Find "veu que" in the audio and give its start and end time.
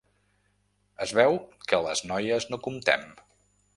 1.19-1.81